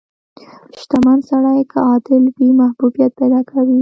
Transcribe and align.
•شتمن 0.79 1.19
سړی 1.29 1.59
که 1.71 1.77
عادل 1.89 2.23
وي، 2.35 2.49
محبوبیت 2.61 3.11
پیدا 3.19 3.39
کوي. 3.49 3.69